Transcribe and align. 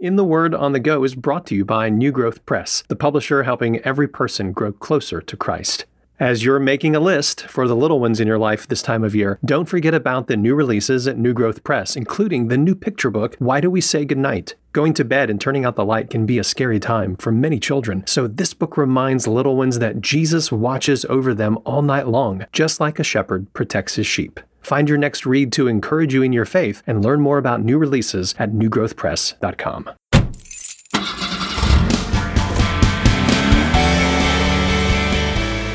In 0.00 0.16
the 0.16 0.24
Word 0.24 0.54
on 0.54 0.72
the 0.72 0.80
Go 0.80 1.04
is 1.04 1.14
brought 1.14 1.44
to 1.48 1.54
you 1.54 1.62
by 1.62 1.90
New 1.90 2.10
Growth 2.10 2.46
Press, 2.46 2.82
the 2.88 2.96
publisher 2.96 3.42
helping 3.42 3.80
every 3.80 4.08
person 4.08 4.50
grow 4.50 4.72
closer 4.72 5.20
to 5.20 5.36
Christ. 5.36 5.84
As 6.18 6.42
you're 6.42 6.58
making 6.58 6.96
a 6.96 7.00
list 7.00 7.42
for 7.42 7.68
the 7.68 7.76
little 7.76 8.00
ones 8.00 8.18
in 8.18 8.26
your 8.26 8.38
life 8.38 8.66
this 8.66 8.80
time 8.80 9.04
of 9.04 9.14
year, 9.14 9.38
don't 9.44 9.68
forget 9.68 9.92
about 9.92 10.26
the 10.26 10.38
new 10.38 10.54
releases 10.54 11.06
at 11.06 11.18
New 11.18 11.34
Growth 11.34 11.62
Press, 11.64 11.96
including 11.96 12.48
the 12.48 12.56
new 12.56 12.74
picture 12.74 13.10
book, 13.10 13.36
Why 13.40 13.60
Do 13.60 13.68
We 13.68 13.82
Say 13.82 14.06
Goodnight? 14.06 14.54
Going 14.72 14.94
to 14.94 15.04
bed 15.04 15.28
and 15.28 15.38
turning 15.38 15.66
out 15.66 15.76
the 15.76 15.84
light 15.84 16.08
can 16.08 16.24
be 16.24 16.38
a 16.38 16.44
scary 16.44 16.80
time 16.80 17.14
for 17.16 17.30
many 17.30 17.60
children, 17.60 18.02
so 18.06 18.26
this 18.26 18.54
book 18.54 18.78
reminds 18.78 19.28
little 19.28 19.54
ones 19.54 19.80
that 19.80 20.00
Jesus 20.00 20.50
watches 20.50 21.04
over 21.10 21.34
them 21.34 21.58
all 21.66 21.82
night 21.82 22.08
long, 22.08 22.46
just 22.54 22.80
like 22.80 22.98
a 22.98 23.04
shepherd 23.04 23.52
protects 23.52 23.96
his 23.96 24.06
sheep. 24.06 24.40
Find 24.60 24.88
your 24.88 24.98
next 24.98 25.26
read 25.26 25.52
to 25.52 25.68
encourage 25.68 26.14
you 26.14 26.22
in 26.22 26.32
your 26.32 26.44
faith 26.44 26.82
and 26.86 27.04
learn 27.04 27.20
more 27.20 27.38
about 27.38 27.62
new 27.62 27.78
releases 27.78 28.34
at 28.38 28.52
newgrowthpress.com. 28.52 29.90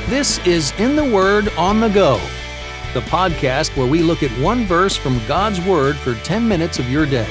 This 0.10 0.38
is 0.48 0.72
In 0.80 0.96
the 0.96 1.04
Word 1.04 1.50
on 1.58 1.82
the 1.82 1.90
Go, 1.90 2.22
the 2.94 3.02
podcast 3.02 3.76
where 3.76 3.88
we 3.88 4.02
look 4.02 4.24
at 4.24 4.32
one 4.40 4.66
verse 4.66 4.96
from 4.96 5.20
God's 5.28 5.60
Word 5.62 5.98
for 5.98 6.14
10 6.24 6.48
minutes 6.48 6.80
of 6.80 6.90
your 6.90 7.06
day. 7.06 7.28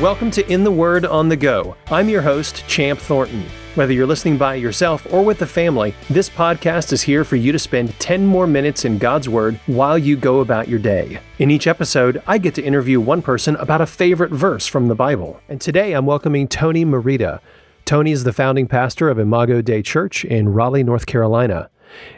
Welcome 0.00 0.30
to 0.32 0.46
In 0.52 0.62
the 0.62 0.70
Word 0.70 1.06
on 1.06 1.28
the 1.30 1.36
Go. 1.36 1.76
I'm 1.86 2.08
your 2.10 2.20
host, 2.20 2.66
Champ 2.68 3.00
Thornton. 3.00 3.46
Whether 3.76 3.92
you're 3.92 4.06
listening 4.06 4.38
by 4.38 4.54
yourself 4.54 5.06
or 5.12 5.22
with 5.22 5.38
the 5.38 5.46
family, 5.46 5.94
this 6.08 6.30
podcast 6.30 6.94
is 6.94 7.02
here 7.02 7.24
for 7.24 7.36
you 7.36 7.52
to 7.52 7.58
spend 7.58 7.92
10 8.00 8.24
more 8.24 8.46
minutes 8.46 8.86
in 8.86 8.96
God's 8.96 9.28
Word 9.28 9.60
while 9.66 9.98
you 9.98 10.16
go 10.16 10.40
about 10.40 10.66
your 10.66 10.78
day. 10.78 11.20
In 11.38 11.50
each 11.50 11.66
episode, 11.66 12.22
I 12.26 12.38
get 12.38 12.54
to 12.54 12.62
interview 12.62 13.00
one 13.00 13.20
person 13.20 13.54
about 13.56 13.82
a 13.82 13.86
favorite 13.86 14.32
verse 14.32 14.66
from 14.66 14.88
the 14.88 14.94
Bible. 14.94 15.42
And 15.50 15.60
today 15.60 15.92
I'm 15.92 16.06
welcoming 16.06 16.48
Tony 16.48 16.86
Merida. 16.86 17.42
Tony 17.84 18.12
is 18.12 18.24
the 18.24 18.32
founding 18.32 18.66
pastor 18.66 19.10
of 19.10 19.18
Imago 19.18 19.60
Dei 19.60 19.82
Church 19.82 20.24
in 20.24 20.48
Raleigh, 20.48 20.82
North 20.82 21.04
Carolina. 21.04 21.68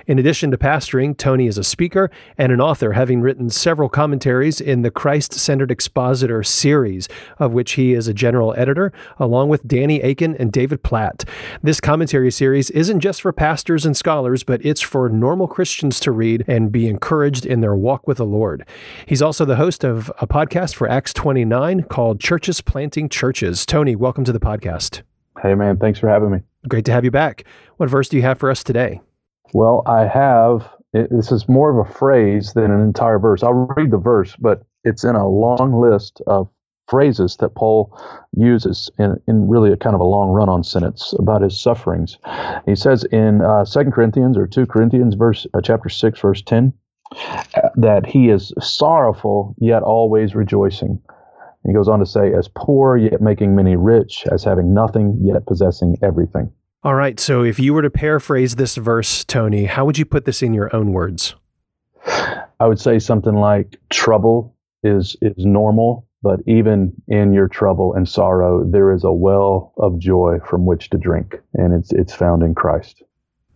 In 0.07 0.19
addition 0.19 0.51
to 0.51 0.59
pastoring, 0.59 1.17
Tony 1.17 1.47
is 1.47 1.59
a 1.59 1.65
speaker 1.65 2.11
and 2.37 2.53
an 2.53 2.61
author, 2.61 2.93
having 2.93 3.21
written 3.21 3.51
several 3.51 3.89
commentaries 3.89 4.61
in 4.61 4.83
the 4.83 4.91
Christ 4.91 5.33
Centered 5.35 5.71
Expositor 5.71 6.43
series, 6.43 7.09
of 7.39 7.53
which 7.53 7.73
he 7.73 7.95
is 7.95 8.09
a 8.09 8.15
general 8.15 8.55
editor, 8.57 8.93
along 9.19 9.49
with 9.49 9.67
Danny 9.67 10.01
Akin 10.01 10.35
and 10.37 10.53
David 10.53 10.83
Platt. 10.83 11.25
This 11.63 11.81
commentary 11.81 12.31
series 12.31 12.71
isn't 12.71 13.01
just 13.01 13.23
for 13.23 13.33
pastors 13.33 13.85
and 13.85 13.97
scholars, 13.97 14.43
but 14.43 14.65
it's 14.65 14.81
for 14.81 15.09
normal 15.09 15.47
Christians 15.47 16.01
to 16.01 16.13
read 16.13 16.45
and 16.47 16.73
be 16.73 16.89
encouraged 16.89 17.47
in 17.47 17.61
their 17.61 17.77
walk 17.77 18.07
with 18.07 18.19
the 18.19 18.27
Lord. 18.27 18.67
He's 19.07 19.23
also 19.23 19.45
the 19.45 19.57
host 19.57 19.85
of 19.85 20.11
a 20.21 20.27
podcast 20.27 20.75
for 20.75 20.89
Acts 20.89 21.13
29 21.13 21.85
called 21.85 22.21
Churches 22.21 22.61
Planting 22.61 23.09
Churches. 23.09 23.67
Tony, 23.67 23.97
welcome 23.97 24.25
to 24.25 24.33
the 24.33 24.41
podcast. 24.41 25.03
Hey, 25.43 25.55
man, 25.55 25.77
thanks 25.77 25.99
for 25.99 26.09
having 26.09 26.31
me. 26.31 26.39
Great 26.69 26.85
to 26.87 26.93
have 26.93 27.05
you 27.05 27.11
back. 27.11 27.45
What 27.77 27.89
verse 27.89 28.09
do 28.09 28.17
you 28.17 28.23
have 28.23 28.39
for 28.39 28.51
us 28.51 28.65
today? 28.65 29.01
Well, 29.53 29.83
I 29.87 30.07
have, 30.07 30.69
it, 30.93 31.09
this 31.11 31.33
is 31.33 31.49
more 31.49 31.71
of 31.71 31.87
a 31.87 31.93
phrase 31.93 32.53
than 32.53 32.71
an 32.71 32.81
entire 32.81 33.19
verse. 33.19 33.43
I'll 33.43 33.69
read 33.77 33.91
the 33.91 33.99
verse, 33.99 34.37
but 34.37 34.65
it's 34.85 35.05
in 35.05 35.17
a 35.17 35.29
long 35.29 35.81
list 35.81 36.21
of 36.27 36.49
phrases 36.89 37.37
that 37.37 37.55
Paul 37.55 37.97
uses 38.35 38.91
in, 38.99 39.17
in 39.27 39.47
really 39.49 39.73
a 39.73 39.77
kind 39.77 39.95
of 39.95 40.01
a 40.01 40.05
long 40.05 40.31
run 40.31 40.49
on 40.49 40.65
sentence 40.65 41.15
about 41.19 41.43
his 41.43 41.61
sufferings. 41.61 42.17
He 42.67 42.75
says 42.75 43.05
in 43.05 43.43
uh, 43.43 43.65
2 43.65 43.91
Corinthians 43.91 44.37
or 44.39 44.47
2 44.47 44.67
Corinthians, 44.67 45.15
verse 45.15 45.47
uh, 45.55 45.61
chapter 45.63 45.89
6, 45.89 46.21
verse 46.21 46.43
10, 46.43 46.73
uh, 47.15 47.43
that 47.77 48.07
he 48.07 48.31
is 48.31 48.53
sorrowful 48.61 49.55
yet 49.59 49.83
always 49.83 50.35
rejoicing. 50.35 51.01
He 51.67 51.75
goes 51.75 51.89
on 51.89 51.99
to 51.99 52.07
say, 52.07 52.33
as 52.33 52.49
poor 52.49 52.97
yet 52.97 53.21
making 53.21 53.55
many 53.55 53.77
rich, 53.77 54.25
as 54.31 54.45
having 54.45 54.73
nothing 54.73 55.19
yet 55.23 55.47
possessing 55.47 55.97
everything. 56.03 56.51
All 56.85 56.95
right. 56.95 57.19
So 57.19 57.43
if 57.43 57.59
you 57.59 57.75
were 57.75 57.83
to 57.83 57.91
paraphrase 57.91 58.55
this 58.55 58.77
verse, 58.77 59.25
Tony, 59.25 59.65
how 59.65 59.85
would 59.85 59.99
you 59.99 60.05
put 60.05 60.25
this 60.25 60.43
in 60.43 60.55
your 60.55 60.75
own 60.75 60.93
words? 60.93 61.35
I 62.61 62.67
would 62.67 62.81
say 62.81 62.99
something 62.99 63.35
like 63.35 63.77
trouble 63.91 64.57
is 64.83 65.17
is 65.21 65.35
normal, 65.39 66.07
but 66.23 66.41
even 66.47 66.93
in 67.09 67.33
your 67.33 67.49
trouble 67.49 67.95
and 67.95 68.09
sorrow, 68.09 68.65
there 68.65 68.93
is 68.93 69.05
a 69.05 69.13
well 69.13 69.73
of 69.77 69.99
joy 69.99 70.39
from 70.49 70.67
which 70.67 70.91
to 70.91 70.99
drink, 70.99 71.41
and 71.55 71.75
it's 71.75 71.93
it's 71.93 72.15
found 72.15 72.43
in 72.43 72.55
Christ. 72.55 73.03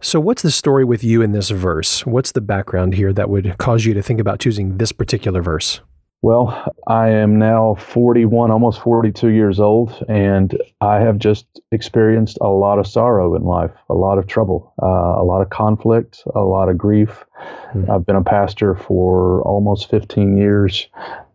So 0.00 0.18
what's 0.18 0.42
the 0.42 0.50
story 0.50 0.84
with 0.84 1.04
you 1.04 1.22
in 1.22 1.30
this 1.30 1.50
verse? 1.50 2.04
What's 2.04 2.32
the 2.32 2.40
background 2.40 2.94
here 2.94 3.12
that 3.12 3.30
would 3.30 3.56
cause 3.58 3.84
you 3.84 3.94
to 3.94 4.02
think 4.02 4.18
about 4.18 4.40
choosing 4.40 4.78
this 4.78 4.90
particular 4.90 5.42
verse? 5.42 5.80
Well, 6.22 6.72
I 6.86 7.08
am 7.08 7.40
now 7.40 7.74
41, 7.74 8.52
almost 8.52 8.80
42 8.80 9.30
years 9.30 9.58
old, 9.58 10.04
and 10.08 10.56
I 10.80 11.00
have 11.00 11.18
just 11.18 11.60
experienced 11.72 12.38
a 12.40 12.46
lot 12.46 12.78
of 12.78 12.86
sorrow 12.86 13.34
in 13.34 13.42
life, 13.42 13.72
a 13.90 13.94
lot 13.94 14.18
of 14.18 14.28
trouble, 14.28 14.72
uh, 14.80 14.86
a 14.86 15.24
lot 15.24 15.42
of 15.42 15.50
conflict, 15.50 16.22
a 16.32 16.42
lot 16.42 16.68
of 16.68 16.78
grief. 16.78 17.24
Mm-hmm. 17.74 17.90
I've 17.90 18.04
been 18.04 18.16
a 18.16 18.24
pastor 18.24 18.74
for 18.74 19.42
almost 19.42 19.88
15 19.90 20.36
years, 20.36 20.88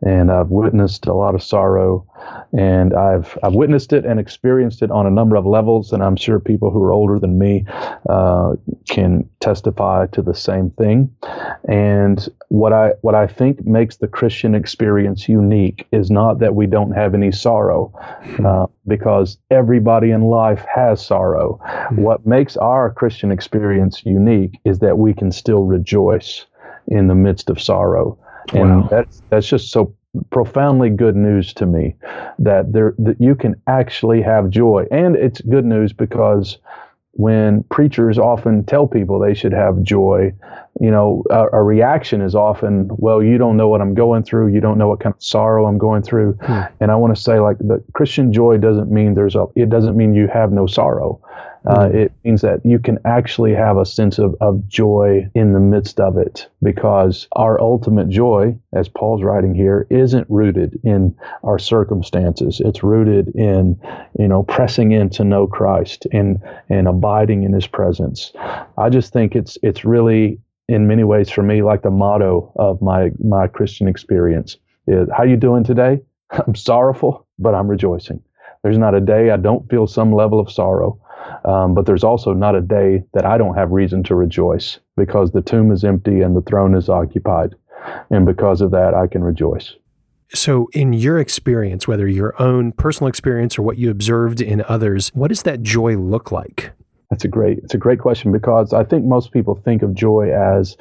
and 0.06 0.31
I've 0.31 0.50
witnessed 0.50 1.07
a 1.07 1.13
lot 1.13 1.34
of 1.34 1.41
sorrow, 1.41 2.06
and 2.57 2.94
I've 2.94 3.38
I've 3.44 3.56
witnessed 3.56 3.94
it 3.94 4.06
and 4.06 4.19
experienced 4.19 4.81
it 4.81 4.91
on 4.91 5.07
a 5.07 5.09
number 5.09 5.35
of 5.35 5.45
levels, 5.45 5.91
and 5.91 6.03
I'm 6.03 6.16
sure 6.16 6.40
people 6.40 6.69
who 6.69 6.84
are 6.84 6.91
older 6.91 7.19
than 7.19 7.40
me 7.40 7.66
uh, 8.07 8.53
can 8.88 9.28
testify 9.40 10.07
to 10.07 10.22
the 10.22 10.35
same 10.35 10.69
thing. 10.72 11.16
And 11.68 12.28
what 12.50 12.74
I 12.74 12.94
what 13.01 13.16
I 13.16 13.28
think 13.28 13.66
makes 13.66 13.97
the 13.97 14.07
Christian 14.07 14.53
experience 14.53 15.28
unique 15.28 15.88
is 15.91 16.12
not 16.12 16.39
that 16.39 16.56
we 16.56 16.68
don't 16.68 16.91
have 16.91 17.16
any 17.16 17.31
sorrow, 17.31 17.91
uh, 18.45 18.68
because 18.88 19.38
everybody 19.52 20.12
in 20.12 20.22
life 20.22 20.66
has 20.74 21.06
sorrow. 21.06 21.59
Mm-hmm. 21.64 22.02
What 22.02 22.25
makes 22.25 22.58
our 22.58 22.92
Christian 22.92 23.31
experience 23.31 24.03
unique 24.06 24.59
is 24.66 24.80
that 24.80 24.98
we 24.98 25.14
can 25.14 25.31
still 25.31 25.64
rejoice 25.64 26.46
in 26.88 27.08
the 27.08 27.16
midst 27.16 27.50
of 27.50 27.62
sorrow. 27.62 28.18
And 28.53 28.84
wow. 28.84 28.88
that's 28.90 29.22
that's 29.30 29.48
just 29.48 29.72
so 29.72 29.94
profoundly 30.30 30.90
good 30.90 31.16
news 31.16 31.53
to 31.53 31.66
me 31.66 31.96
that 32.40 32.72
there 32.72 32.96
that 32.98 33.20
you 33.20 33.36
can 33.36 33.62
actually 33.68 34.22
have 34.22 34.50
joy. 34.50 34.86
And 34.90 35.16
it's 35.16 35.42
good 35.42 35.66
news 35.66 35.94
because 35.94 36.58
when 37.17 37.63
preachers 37.63 38.19
often 38.19 38.63
tell 38.63 38.88
people 38.88 39.19
they 39.19 39.33
should 39.33 39.51
have 39.51 39.81
joy, 39.81 40.31
you 40.79 40.91
know, 40.91 41.23
a, 41.31 41.47
a, 41.51 41.63
reaction 41.63 42.22
is 42.22 42.35
often, 42.35 42.88
well, 42.97 43.23
you 43.23 43.39
don't 43.39 43.57
know 43.57 43.67
what 43.67 43.81
I'm 43.81 43.95
going 43.95 44.23
through. 44.23 44.53
You 44.53 44.61
don't 44.61 44.78
know 44.78 44.88
what 44.88 45.00
kind 45.00 45.16
of 45.16 45.22
sorrow 45.22 45.66
I'm 45.66 45.79
going 45.79 46.03
through. 46.03 46.33
Hmm. 46.44 46.61
And 46.79 46.91
I 46.91 46.95
want 46.95 47.16
to 47.16 47.22
say, 47.22 47.39
like, 47.39 47.57
the 47.57 47.83
Christian 47.94 48.31
joy 48.31 48.57
doesn't 48.57 48.91
mean 48.91 49.16
there's 49.16 49.35
a, 49.35 49.47
it 49.56 49.72
doesn't 49.72 49.97
mean 49.97 50.13
you 50.13 50.27
have 50.27 50.51
no 50.51 50.67
sorrow. 50.67 51.19
Uh, 51.67 51.89
it 51.94 52.13
means 52.23 52.41
that 52.41 52.66
you 52.66 52.79
can 52.79 52.97
actually 53.03 53.53
have 53.53 53.78
a 53.78 53.85
sense 53.85 54.19
of, 54.19 54.35
of 54.39 54.66
joy 54.69 55.29
in 55.35 55.51
the 55.51 55.59
midst 55.59 56.00
of 56.00 56.17
it 56.17 56.47
because 56.63 57.28
our 57.33 57.59
ultimate 57.59 58.07
joy, 58.07 58.57
as 58.73 58.88
Paul's 58.88 59.22
writing 59.22 59.53
here, 59.53 59.85
isn't 59.89 60.25
rooted 60.29 60.79
in 60.83 61.13
our 61.44 61.59
circumstances. 61.59 62.61
It's 62.63 62.83
rooted 62.83 63.35
in, 63.35 63.77
you 64.17 64.29
know, 64.29 64.44
pressing 64.44 64.94
in 64.94 65.09
to 65.11 65.25
know 65.25 65.45
Christ 65.45 66.07
and, 66.13 66.41
and 66.69 66.88
abiding 66.88 67.44
in 67.44 67.51
his 67.51 67.67
presence. 67.67 68.31
I 68.77 68.89
just 68.89 69.11
think 69.11 69.35
it's, 69.35 69.57
it's 69.61 69.83
really, 69.83 70.39
in 70.69 70.88
many 70.88 71.03
ways 71.03 71.29
for 71.29 71.44
me, 71.44 71.63
like 71.63 71.81
the 71.81 71.91
motto 71.91 72.51
of 72.56 72.81
my, 72.81 73.11
my 73.22 73.47
Christian 73.47 73.89
experience 73.89 74.56
is, 74.88 75.09
how 75.16 75.23
you 75.23 75.35
doing 75.35 75.66
today? 75.66 76.00
I'm 76.31 76.56
sorrowful, 76.56 77.27
but 77.39 77.56
I'm 77.56 77.67
rejoicing. 77.67 78.22
There's 78.67 78.78
not 78.78 78.95
a 78.95 79.00
day 79.00 79.31
I 79.31 79.38
don't 79.38 79.69
feel 79.69 79.88
some 79.88 80.11
level 80.13 80.41
of 80.41 80.51
sorrow. 80.51 81.00
Um, 81.45 81.73
but 81.73 81.85
there's 81.85 82.03
also 82.03 82.33
not 82.33 82.53
a 82.53 82.59
day 82.59 83.01
that 83.13 83.25
I 83.25 83.38
don't 83.38 83.55
have 83.55 83.72
reason 83.72 84.03
to 84.03 84.16
rejoice 84.16 84.78
because 84.97 85.31
the 85.31 85.41
tomb 85.41 85.72
is 85.72 85.85
empty 85.85 86.19
and 86.19 86.35
the 86.35 86.41
throne 86.41 86.75
is 86.75 86.89
occupied. 86.89 87.56
And 88.09 88.25
because 88.25 88.59
of 88.59 88.72
that, 88.72 88.94
I 88.94 89.07
can 89.07 89.23
rejoice. 89.23 89.73
So, 90.33 90.67
in 90.73 90.91
your 90.91 91.17
experience, 91.17 91.88
whether 91.88 92.09
your 92.09 92.39
own 92.42 92.74
personal 92.74 93.07
experience 93.07 93.57
or 93.57 93.62
what 93.62 93.77
you 93.77 93.89
observed 93.89 94.42
in 94.42 94.65
others, 94.68 95.12
what 95.13 95.30
does 95.30 95.44
that 95.44 95.62
joy 95.63 95.95
look 95.95 96.33
like? 96.33 96.74
That's 97.09 97.24
a 97.24 97.30
great 97.30 97.59
it's 97.59 97.74
a 97.74 97.77
great 97.77 98.00
question 98.00 98.33
because 98.33 98.74
I 98.74 98.83
think 98.83 99.06
most 99.06 99.31
people 99.31 99.56
think 99.56 99.81
of 99.81 99.94
joy 99.94 100.30
as 100.30 100.75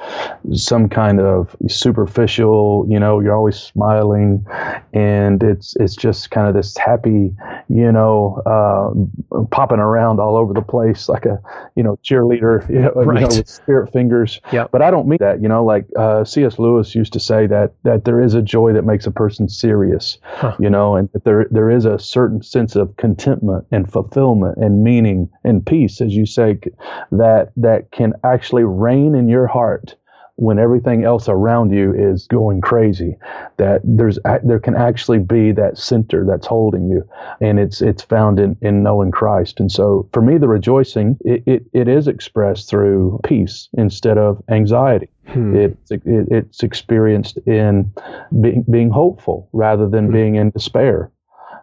some 0.53 0.89
kind 0.89 1.21
of 1.21 1.55
superficial, 1.69 2.85
you 2.89 2.99
know, 2.99 3.21
you're 3.21 3.35
always 3.35 3.57
smiling 3.57 4.45
and 4.91 5.41
it's 5.41 5.75
it's 5.79 5.95
just 5.95 6.29
kind 6.31 6.47
of 6.49 6.53
this 6.53 6.75
happy, 6.75 7.33
you 7.69 7.91
know, 7.91 8.41
uh, 8.45 9.43
popping 9.51 9.79
around 9.79 10.19
all 10.19 10.35
over 10.35 10.53
the 10.53 10.61
place 10.61 11.09
like 11.09 11.25
a, 11.25 11.39
you 11.75 11.83
know, 11.83 11.97
cheerleader, 12.03 12.67
you 12.69 12.79
know, 12.79 12.91
right. 12.91 13.21
you 13.21 13.27
know 13.27 13.37
with 13.37 13.49
spirit 13.49 13.91
fingers. 13.91 14.39
Yeah. 14.51 14.67
But 14.71 14.81
I 14.81 14.91
don't 14.91 15.07
mean 15.07 15.17
that, 15.19 15.41
you 15.41 15.47
know, 15.47 15.63
like 15.65 15.85
uh, 15.97 16.23
C.S. 16.23 16.59
Lewis 16.59 16.95
used 16.95 17.13
to 17.13 17.19
say 17.19 17.47
that 17.47 17.73
that 17.83 18.05
there 18.05 18.21
is 18.21 18.33
a 18.33 18.41
joy 18.41 18.73
that 18.73 18.83
makes 18.83 19.05
a 19.05 19.11
person 19.11 19.49
serious, 19.49 20.17
huh. 20.23 20.55
you 20.59 20.69
know, 20.69 20.95
and 20.95 21.09
that 21.13 21.23
there 21.23 21.47
there 21.51 21.69
is 21.69 21.85
a 21.85 21.99
certain 21.99 22.41
sense 22.41 22.75
of 22.75 22.95
contentment 22.97 23.65
and 23.71 23.91
fulfillment 23.91 24.57
and 24.57 24.83
meaning 24.83 25.29
and 25.43 25.65
peace 25.65 26.01
as 26.01 26.13
you 26.13 26.25
say, 26.25 26.59
that 27.11 27.51
that 27.55 27.91
can 27.91 28.13
actually 28.23 28.63
reign 28.63 29.15
in 29.15 29.27
your 29.27 29.47
heart 29.47 29.95
when 30.37 30.59
everything 30.59 31.03
else 31.03 31.27
around 31.27 31.73
you 31.73 31.93
is 31.93 32.27
going 32.27 32.61
crazy. 32.61 33.17
That 33.57 33.81
there's 33.83 34.19
there 34.43 34.59
can 34.59 34.75
actually 34.75 35.19
be 35.19 35.51
that 35.53 35.77
center 35.77 36.25
that's 36.25 36.47
holding 36.47 36.87
you, 36.89 37.03
and 37.41 37.59
it's 37.59 37.81
it's 37.81 38.03
found 38.03 38.39
in 38.39 38.55
in 38.61 38.83
knowing 38.83 39.11
Christ. 39.11 39.59
And 39.59 39.71
so 39.71 40.07
for 40.13 40.21
me, 40.21 40.37
the 40.37 40.47
rejoicing 40.47 41.17
it, 41.21 41.43
it, 41.45 41.63
it 41.73 41.87
is 41.87 42.07
expressed 42.07 42.69
through 42.69 43.19
peace 43.23 43.67
instead 43.73 44.17
of 44.17 44.41
anxiety. 44.49 45.09
Hmm. 45.27 45.55
It, 45.55 45.77
it, 45.89 46.01
it's 46.05 46.63
experienced 46.63 47.37
in 47.45 47.91
being, 48.39 48.63
being 48.71 48.89
hopeful 48.89 49.49
rather 49.51 49.89
than 49.89 50.05
hmm. 50.05 50.13
being 50.13 50.35
in 50.35 50.51
despair. 50.51 51.11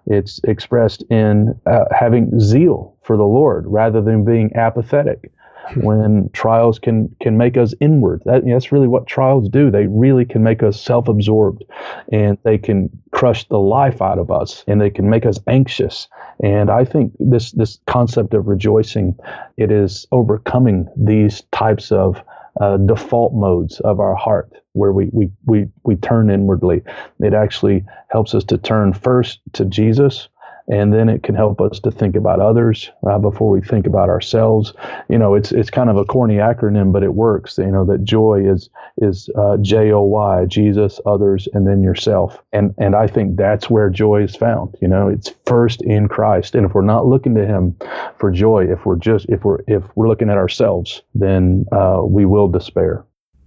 It's 0.06 0.38
expressed 0.44 1.02
in 1.10 1.58
uh, 1.64 1.84
having 1.90 2.38
zeal 2.38 2.96
for 3.02 3.16
the 3.16 3.24
Lord 3.24 3.64
rather 3.66 4.02
than 4.02 4.24
being 4.24 4.50
apathetic. 4.54 5.32
When 5.76 6.30
trials 6.32 6.78
can 6.78 7.14
can 7.20 7.36
make 7.36 7.56
us 7.56 7.74
inward, 7.80 8.22
that, 8.26 8.44
that's 8.46 8.72
really 8.72 8.88
what 8.88 9.06
trials 9.06 9.48
do. 9.48 9.70
They 9.70 9.86
really 9.86 10.24
can 10.24 10.42
make 10.42 10.62
us 10.62 10.80
self-absorbed, 10.80 11.64
and 12.12 12.38
they 12.42 12.58
can 12.58 12.90
crush 13.12 13.48
the 13.48 13.58
life 13.58 14.02
out 14.02 14.18
of 14.18 14.30
us, 14.30 14.64
and 14.66 14.80
they 14.80 14.90
can 14.90 15.08
make 15.08 15.26
us 15.26 15.38
anxious. 15.46 16.08
And 16.42 16.70
I 16.70 16.84
think 16.84 17.12
this 17.18 17.52
this 17.52 17.78
concept 17.86 18.34
of 18.34 18.46
rejoicing, 18.46 19.16
it 19.56 19.70
is 19.70 20.06
overcoming 20.12 20.86
these 20.96 21.42
types 21.52 21.90
of 21.92 22.22
uh, 22.60 22.76
default 22.76 23.32
modes 23.34 23.80
of 23.80 24.00
our 24.00 24.14
heart 24.14 24.52
where 24.74 24.92
we, 24.92 25.08
we, 25.12 25.30
we, 25.46 25.68
we 25.84 25.96
turn 25.96 26.30
inwardly. 26.30 26.82
It 27.20 27.34
actually 27.34 27.84
helps 28.08 28.34
us 28.34 28.44
to 28.44 28.58
turn 28.58 28.92
first 28.92 29.40
to 29.54 29.64
Jesus 29.64 30.28
and 30.68 30.92
then 30.92 31.08
it 31.08 31.22
can 31.22 31.34
help 31.34 31.60
us 31.60 31.78
to 31.80 31.90
think 31.90 32.16
about 32.16 32.40
others 32.40 32.90
uh, 33.08 33.18
before 33.18 33.50
we 33.50 33.60
think 33.60 33.86
about 33.86 34.08
ourselves. 34.08 34.72
You 35.08 35.18
know, 35.18 35.34
it's 35.34 35.52
it's 35.52 35.70
kind 35.70 35.90
of 35.90 35.96
a 35.96 36.04
corny 36.04 36.36
acronym, 36.36 36.92
but 36.92 37.02
it 37.02 37.14
works. 37.14 37.58
You 37.58 37.70
know 37.70 37.84
that 37.86 38.04
joy 38.04 38.44
is 38.48 38.70
is 38.98 39.28
uh, 39.36 39.58
J 39.58 39.92
O 39.92 40.02
Y, 40.02 40.46
Jesus, 40.46 41.00
others, 41.06 41.48
and 41.52 41.66
then 41.66 41.82
yourself. 41.82 42.42
And 42.52 42.74
and 42.78 42.94
I 42.94 43.06
think 43.06 43.36
that's 43.36 43.68
where 43.68 43.90
joy 43.90 44.22
is 44.22 44.34
found. 44.34 44.76
You 44.80 44.88
know, 44.88 45.08
it's 45.08 45.32
first 45.46 45.82
in 45.82 46.08
Christ. 46.08 46.54
And 46.54 46.64
if 46.64 46.74
we're 46.74 46.82
not 46.82 47.06
looking 47.06 47.34
to 47.34 47.46
Him 47.46 47.76
for 48.18 48.30
joy, 48.30 48.66
if 48.70 48.86
we're 48.86 48.96
just 48.96 49.26
if 49.28 49.44
we're 49.44 49.60
if 49.66 49.82
we're 49.94 50.08
looking 50.08 50.30
at 50.30 50.38
ourselves, 50.38 51.02
then 51.14 51.66
uh, 51.72 52.02
we 52.04 52.24
will 52.24 52.48
despair. 52.48 53.04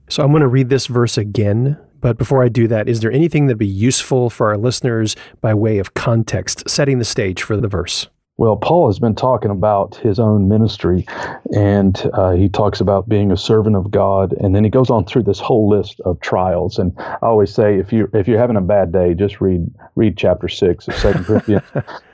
So 0.09 0.23
I'm 0.23 0.31
going 0.31 0.41
to 0.41 0.47
read 0.47 0.69
this 0.69 0.87
verse 0.87 1.17
again 1.17 1.77
but 2.01 2.17
before 2.17 2.43
I 2.43 2.49
do 2.49 2.67
that, 2.67 2.87
is 2.87 2.99
there 2.99 3.11
anything 3.11 3.47
that'd 3.47 3.57
be 3.57 3.65
useful 3.65 4.29
for 4.29 4.47
our 4.47 4.57
listeners 4.57 5.15
by 5.41 5.53
way 5.53 5.77
of 5.79 5.93
context, 5.93 6.69
setting 6.69 6.99
the 6.99 7.05
stage 7.05 7.43
for 7.43 7.57
the 7.57 7.67
verse? 7.67 8.07
Well, 8.39 8.55
Paul 8.55 8.87
has 8.87 8.99
been 8.99 9.15
talking 9.15 9.49
about 9.49 9.95
his 9.95 10.19
own 10.19 10.47
ministry, 10.47 11.07
and 11.55 11.99
uh, 12.13 12.33
he 12.33 12.49
talks 12.49 12.79
about 12.79 13.09
being 13.09 13.31
a 13.31 13.37
servant 13.37 13.75
of 13.75 13.89
God, 13.89 14.31
and 14.33 14.55
then 14.55 14.63
he 14.63 14.69
goes 14.69 14.91
on 14.91 15.05
through 15.05 15.23
this 15.23 15.39
whole 15.39 15.67
list 15.67 15.99
of 16.01 16.19
trials. 16.19 16.77
And 16.77 16.93
I 16.99 17.17
always 17.23 17.51
say, 17.51 17.79
if 17.79 17.91
you 17.91 18.07
if 18.13 18.27
you're 18.27 18.37
having 18.37 18.55
a 18.55 18.61
bad 18.61 18.91
day, 18.91 19.15
just 19.15 19.41
read 19.41 19.67
read 19.95 20.17
chapter 20.17 20.47
six 20.47 20.87
of 20.87 20.93
Second 20.93 21.25
Corinthians. 21.25 21.63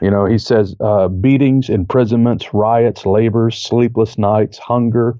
you 0.01 0.09
know, 0.09 0.25
he 0.25 0.37
says 0.37 0.77
uh, 0.79 1.09
beatings, 1.09 1.67
imprisonments, 1.67 2.53
riots, 2.53 3.05
labors, 3.05 3.57
sleepless 3.57 4.17
nights, 4.17 4.57
hunger. 4.57 5.19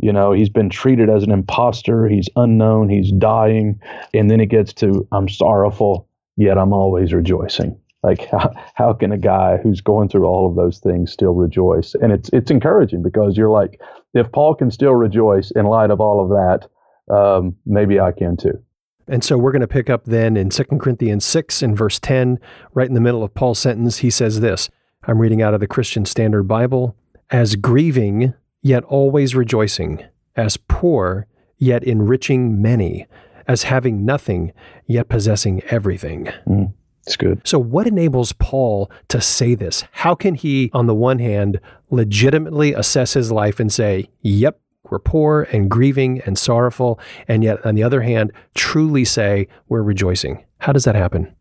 You 0.00 0.12
know, 0.12 0.30
he's 0.30 0.50
been 0.50 0.70
treated 0.70 1.10
as 1.10 1.24
an 1.24 1.32
impostor. 1.32 2.06
He's 2.06 2.28
unknown. 2.36 2.90
He's 2.90 3.10
dying, 3.10 3.80
and 4.14 4.30
then 4.30 4.38
he 4.38 4.46
gets 4.46 4.72
to 4.74 5.04
I'm 5.10 5.28
sorrowful, 5.28 6.06
yet 6.36 6.58
I'm 6.58 6.72
always 6.72 7.12
rejoicing. 7.12 7.76
Like 8.04 8.26
how, 8.30 8.52
how 8.74 8.92
can 8.92 9.10
a 9.10 9.18
guy 9.18 9.56
who's 9.56 9.80
going 9.80 10.08
through 10.08 10.26
all 10.26 10.48
of 10.48 10.56
those 10.56 10.78
things 10.78 11.12
still 11.12 11.32
rejoice? 11.32 11.94
And 11.94 12.12
it's 12.12 12.30
it's 12.32 12.50
encouraging 12.50 13.02
because 13.02 13.36
you're 13.36 13.50
like, 13.50 13.80
if 14.12 14.30
Paul 14.30 14.54
can 14.54 14.70
still 14.70 14.94
rejoice 14.94 15.50
in 15.50 15.66
light 15.66 15.90
of 15.90 16.00
all 16.00 16.22
of 16.22 16.28
that, 16.30 17.14
um, 17.14 17.56
maybe 17.66 17.98
I 17.98 18.12
can 18.12 18.36
too. 18.36 18.62
And 19.06 19.22
so 19.22 19.36
we're 19.36 19.52
going 19.52 19.60
to 19.60 19.68
pick 19.68 19.90
up 19.90 20.04
then 20.04 20.36
in 20.36 20.48
2 20.48 20.64
Corinthians 20.80 21.24
6 21.26 21.62
in 21.62 21.76
verse 21.76 21.98
10, 21.98 22.38
right 22.72 22.88
in 22.88 22.94
the 22.94 23.00
middle 23.00 23.22
of 23.22 23.34
Paul's 23.34 23.58
sentence, 23.58 23.98
he 23.98 24.08
says 24.08 24.40
this. 24.40 24.70
I'm 25.06 25.18
reading 25.18 25.42
out 25.42 25.52
of 25.52 25.60
the 25.60 25.66
Christian 25.66 26.06
Standard 26.06 26.44
Bible, 26.44 26.96
as 27.30 27.56
grieving, 27.56 28.32
yet 28.62 28.82
always 28.84 29.34
rejoicing, 29.34 30.02
as 30.36 30.56
poor, 30.56 31.26
yet 31.58 31.84
enriching 31.84 32.62
many, 32.62 33.06
as 33.46 33.64
having 33.64 34.06
nothing, 34.06 34.54
yet 34.86 35.10
possessing 35.10 35.62
everything. 35.64 36.30
Mm. 36.46 36.72
It's 37.06 37.16
good. 37.16 37.40
So, 37.44 37.58
what 37.58 37.86
enables 37.86 38.32
Paul 38.32 38.90
to 39.08 39.20
say 39.20 39.54
this? 39.54 39.84
How 39.92 40.14
can 40.14 40.34
he, 40.34 40.70
on 40.72 40.86
the 40.86 40.94
one 40.94 41.18
hand, 41.18 41.60
legitimately 41.90 42.72
assess 42.72 43.12
his 43.12 43.30
life 43.30 43.60
and 43.60 43.72
say, 43.72 44.08
yep, 44.22 44.60
we're 44.90 44.98
poor 44.98 45.42
and 45.52 45.70
grieving 45.70 46.20
and 46.24 46.38
sorrowful, 46.38 46.98
and 47.28 47.44
yet, 47.44 47.64
on 47.66 47.74
the 47.74 47.82
other 47.82 48.00
hand, 48.00 48.32
truly 48.54 49.04
say 49.04 49.48
we're 49.68 49.82
rejoicing? 49.82 50.44
How 50.58 50.72
does 50.72 50.84
that 50.84 50.94
happen? 50.94 51.34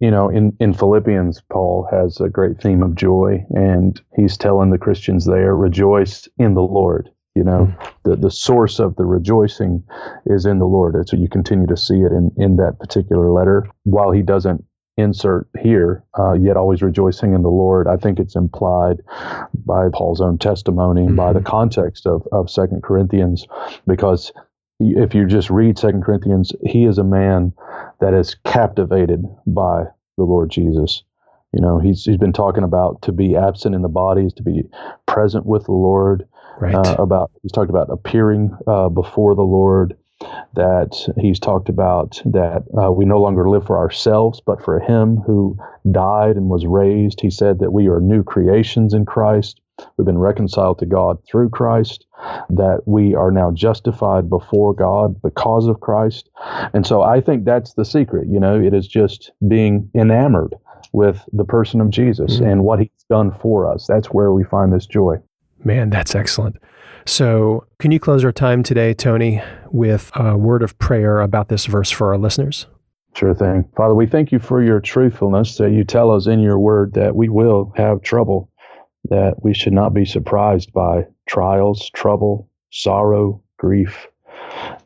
You 0.00 0.10
know, 0.10 0.30
in, 0.30 0.56
in 0.60 0.72
Philippians, 0.72 1.42
Paul 1.50 1.86
has 1.90 2.20
a 2.20 2.30
great 2.30 2.60
theme 2.60 2.82
of 2.82 2.94
joy, 2.94 3.44
and 3.50 4.00
he's 4.16 4.38
telling 4.38 4.70
the 4.70 4.78
Christians 4.78 5.26
there, 5.26 5.54
rejoice 5.54 6.26
in 6.38 6.54
the 6.54 6.62
Lord. 6.62 7.10
You 7.34 7.44
know, 7.44 7.66
mm 7.66 7.86
the, 8.02 8.16
the 8.16 8.30
source 8.30 8.80
of 8.80 8.96
the 8.96 9.04
rejoicing 9.04 9.84
is 10.24 10.46
in 10.46 10.58
the 10.58 10.64
Lord. 10.64 10.94
And 10.94 11.06
so 11.06 11.18
you 11.18 11.28
continue 11.28 11.66
to 11.66 11.76
see 11.76 12.00
it 12.00 12.12
in, 12.12 12.30
in 12.38 12.56
that 12.56 12.78
particular 12.80 13.30
letter. 13.30 13.68
While 13.84 14.10
he 14.10 14.22
doesn't 14.22 14.64
insert 14.96 15.48
here, 15.60 16.04
uh, 16.18 16.32
yet 16.32 16.56
always 16.56 16.82
rejoicing 16.82 17.34
in 17.34 17.42
the 17.42 17.48
Lord. 17.48 17.86
I 17.86 17.96
think 17.96 18.18
it's 18.18 18.36
implied 18.36 18.98
by 19.54 19.88
Paul's 19.92 20.20
own 20.20 20.38
testimony, 20.38 21.06
mm-hmm. 21.06 21.16
by 21.16 21.32
the 21.32 21.40
context 21.40 22.06
of, 22.06 22.26
of 22.32 22.50
Second 22.50 22.82
Corinthians, 22.82 23.46
because 23.86 24.32
if 24.78 25.14
you 25.14 25.26
just 25.26 25.50
read 25.50 25.78
Second 25.78 26.02
Corinthians, 26.02 26.52
he 26.66 26.84
is 26.84 26.98
a 26.98 27.04
man 27.04 27.52
that 28.00 28.14
is 28.14 28.34
captivated 28.44 29.22
by 29.46 29.84
the 30.16 30.24
Lord 30.24 30.50
Jesus. 30.50 31.02
You 31.52 31.60
know, 31.60 31.78
he's 31.78 32.04
he's 32.04 32.16
been 32.16 32.32
talking 32.32 32.62
about 32.62 33.02
to 33.02 33.12
be 33.12 33.36
absent 33.36 33.74
in 33.74 33.82
the 33.82 33.88
bodies, 33.88 34.32
to 34.34 34.42
be 34.42 34.62
present 35.06 35.46
with 35.46 35.64
the 35.64 35.72
Lord. 35.72 36.26
Right. 36.60 36.74
Uh, 36.74 36.96
about 36.98 37.30
he's 37.42 37.52
talked 37.52 37.70
about 37.70 37.88
appearing 37.90 38.56
uh, 38.66 38.90
before 38.90 39.34
the 39.34 39.42
Lord 39.42 39.96
that 40.54 40.94
he's 41.18 41.38
talked 41.38 41.68
about 41.68 42.20
that 42.24 42.64
uh, 42.80 42.90
we 42.92 43.04
no 43.04 43.20
longer 43.20 43.48
live 43.48 43.66
for 43.66 43.78
ourselves, 43.78 44.40
but 44.44 44.62
for 44.62 44.80
him 44.80 45.16
who 45.26 45.56
died 45.90 46.36
and 46.36 46.48
was 46.48 46.66
raised. 46.66 47.20
He 47.20 47.30
said 47.30 47.58
that 47.60 47.72
we 47.72 47.88
are 47.88 48.00
new 48.00 48.22
creations 48.22 48.92
in 48.92 49.06
Christ. 49.06 49.60
We've 49.96 50.04
been 50.04 50.18
reconciled 50.18 50.78
to 50.80 50.86
God 50.86 51.18
through 51.26 51.50
Christ, 51.50 52.04
that 52.50 52.82
we 52.84 53.14
are 53.14 53.30
now 53.30 53.50
justified 53.50 54.28
before 54.28 54.74
God 54.74 55.20
because 55.22 55.66
of 55.66 55.80
Christ. 55.80 56.28
And 56.74 56.86
so 56.86 57.00
I 57.00 57.22
think 57.22 57.46
that's 57.46 57.72
the 57.74 57.84
secret. 57.84 58.28
You 58.28 58.40
know, 58.40 58.60
it 58.60 58.74
is 58.74 58.86
just 58.86 59.32
being 59.48 59.90
enamored 59.94 60.54
with 60.92 61.24
the 61.32 61.44
person 61.44 61.80
of 61.80 61.88
Jesus 61.88 62.36
mm-hmm. 62.36 62.44
and 62.44 62.64
what 62.64 62.80
he's 62.80 63.04
done 63.08 63.32
for 63.40 63.72
us. 63.72 63.86
That's 63.86 64.08
where 64.08 64.32
we 64.32 64.44
find 64.44 64.72
this 64.72 64.86
joy. 64.86 65.16
Man, 65.64 65.88
that's 65.88 66.14
excellent. 66.14 66.56
So, 67.06 67.66
can 67.78 67.92
you 67.92 68.00
close 68.00 68.24
our 68.24 68.32
time 68.32 68.62
today, 68.62 68.94
Tony, 68.94 69.42
with 69.70 70.10
a 70.14 70.36
word 70.36 70.62
of 70.62 70.78
prayer 70.78 71.20
about 71.20 71.48
this 71.48 71.66
verse 71.66 71.90
for 71.90 72.12
our 72.12 72.18
listeners? 72.18 72.66
Sure 73.14 73.34
thing. 73.34 73.68
Father, 73.76 73.94
we 73.94 74.06
thank 74.06 74.30
you 74.30 74.38
for 74.38 74.62
your 74.62 74.80
truthfulness 74.80 75.56
that 75.56 75.72
you 75.72 75.84
tell 75.84 76.10
us 76.10 76.26
in 76.26 76.40
your 76.40 76.58
word 76.58 76.94
that 76.94 77.16
we 77.16 77.28
will 77.28 77.72
have 77.76 78.02
trouble, 78.02 78.50
that 79.08 79.42
we 79.42 79.52
should 79.54 79.72
not 79.72 79.92
be 79.92 80.04
surprised 80.04 80.72
by 80.72 81.06
trials, 81.28 81.90
trouble, 81.90 82.48
sorrow, 82.70 83.42
grief. 83.58 84.06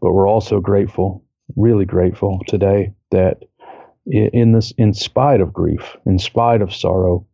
But 0.00 0.12
we're 0.12 0.28
also 0.28 0.60
grateful, 0.60 1.24
really 1.56 1.84
grateful 1.84 2.40
today 2.46 2.94
that 3.10 3.42
in 4.06 4.52
this, 4.52 4.72
in 4.78 4.94
spite 4.94 5.40
of 5.40 5.52
grief, 5.52 5.96
in 6.06 6.18
spite 6.18 6.62
of 6.62 6.74
sorrow, 6.74 7.26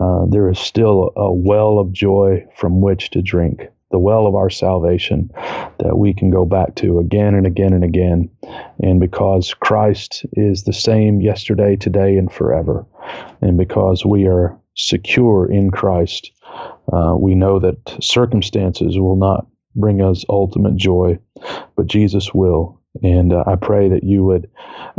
uh, 0.00 0.26
there 0.28 0.48
is 0.48 0.58
still 0.58 1.12
a 1.16 1.32
well 1.32 1.78
of 1.78 1.92
joy 1.92 2.44
from 2.56 2.80
which 2.80 3.10
to 3.10 3.22
drink 3.22 3.68
the 3.90 3.98
well 3.98 4.26
of 4.26 4.34
our 4.34 4.50
salvation 4.50 5.30
that 5.78 5.96
we 5.96 6.12
can 6.12 6.30
go 6.30 6.44
back 6.44 6.74
to 6.76 6.98
again 6.98 7.34
and 7.34 7.46
again 7.46 7.72
and 7.72 7.84
again. 7.84 8.28
And 8.82 9.00
because 9.00 9.54
Christ 9.54 10.26
is 10.32 10.64
the 10.64 10.72
same 10.72 11.20
yesterday, 11.20 11.76
today, 11.76 12.16
and 12.16 12.32
forever, 12.32 12.84
and 13.40 13.56
because 13.56 14.04
we 14.04 14.26
are 14.26 14.58
secure 14.74 15.50
in 15.50 15.70
Christ, 15.70 16.30
uh, 16.92 17.14
we 17.18 17.34
know 17.34 17.58
that 17.60 17.76
circumstances 18.00 18.98
will 18.98 19.16
not 19.16 19.46
bring 19.74 20.02
us 20.02 20.24
ultimate 20.28 20.76
joy, 20.76 21.18
but 21.76 21.86
Jesus 21.86 22.32
will. 22.34 22.80
And 23.02 23.32
uh, 23.32 23.44
I 23.46 23.56
pray 23.56 23.88
that 23.90 24.04
you 24.04 24.24
would 24.24 24.50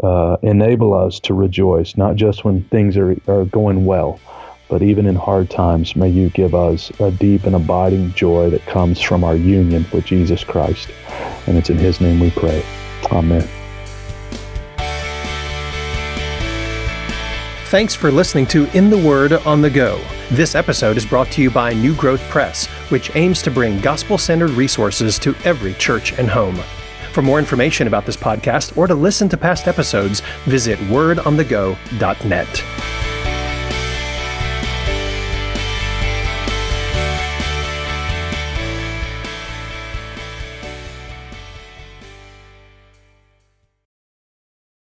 uh, 0.04 0.38
enable 0.44 0.94
us 0.94 1.20
to 1.22 1.34
rejoice, 1.34 1.98
not 1.98 2.16
just 2.16 2.46
when 2.46 2.64
things 2.66 2.96
are, 2.96 3.16
are 3.28 3.46
going 3.46 3.86
well, 3.86 4.20
but 4.70 4.82
even 4.82 5.06
in 5.06 5.16
hard 5.16 5.50
times, 5.50 5.96
may 5.96 6.10
you 6.10 6.30
give 6.30 6.54
us 6.54 6.92
a 7.00 7.12
deep 7.12 7.46
and 7.46 7.56
abiding 7.56 8.14
joy 8.14 8.50
that 8.50 8.66
comes 8.66 9.02
from 9.02 9.24
our 9.24 9.36
union 9.36 9.86
with 9.92 10.06
Jesus 10.06 10.44
Christ. 10.44 10.90
And 11.48 11.58
it's 11.58 11.70
in 11.70 11.78
His 11.78 12.02
name 12.02 12.20
we 12.20 12.32
pray. 12.32 12.64
Amen. 13.12 13.48
Thanks 17.68 17.94
for 17.94 18.12
listening 18.12 18.46
to 18.48 18.66
In 18.78 18.90
the 18.90 18.98
Word 18.98 19.34
on 19.34 19.62
the 19.62 19.70
Go. 19.70 20.02
This 20.32 20.56
episode 20.56 20.96
is 20.96 21.06
brought 21.06 21.30
to 21.32 21.42
you 21.42 21.52
by 21.52 21.74
New 21.74 21.94
Growth 21.96 22.22
Press, 22.30 22.66
which 22.90 23.14
aims 23.16 23.42
to 23.42 23.52
bring 23.52 23.82
gospel 23.82 24.18
centered 24.18 24.52
resources 24.52 25.20
to 25.20 25.36
every 25.44 25.74
church 25.74 26.18
and 26.18 26.30
home. 26.30 26.56
For 27.12 27.22
more 27.22 27.40
information 27.40 27.88
about 27.88 28.06
this 28.06 28.16
podcast 28.16 28.78
or 28.78 28.88
to 28.88 28.96
listen 28.96 29.28
to 29.30 29.38
past 29.38 29.68
episodes, 29.68 30.22
visit 30.46 30.80
wordonthego.net. 30.80 33.07